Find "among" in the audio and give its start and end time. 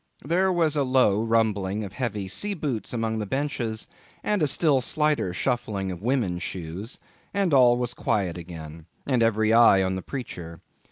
2.91-3.19